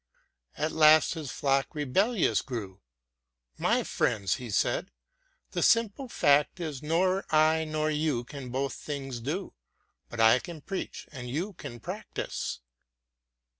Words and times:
At 0.57 0.71
last 0.71 1.13
his 1.13 1.29
flock 1.29 1.75
rebellious 1.75 2.41
grew:" 2.41 2.81
My 3.69 3.83
friends," 3.83 4.37
he 4.37 4.49
said," 4.49 4.89
the 5.51 5.61
simple 5.61 6.09
fact 6.09 6.59
is 6.59 6.81
Nor 6.81 7.23
I 7.29 7.65
nor 7.65 7.91
you 7.91 8.23
can 8.23 8.49
both 8.49 8.73
things 8.73 9.19
do, 9.19 9.53
But 10.09 10.19
I 10.19 10.39
can 10.39 10.61
preach 10.61 11.07
and 11.11 11.29
you 11.29 11.53
can 11.53 11.79
practise." 11.79 12.61